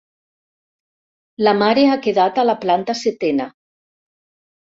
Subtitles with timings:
[1.47, 3.47] La mare ha quedat a la planta setena.